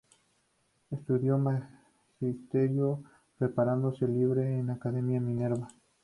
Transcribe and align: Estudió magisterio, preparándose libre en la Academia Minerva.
Estudió 0.89 1.37
magisterio, 1.37 3.03
preparándose 3.37 4.07
libre 4.07 4.57
en 4.57 4.65
la 4.65 4.73
Academia 4.73 5.21
Minerva. 5.21 5.67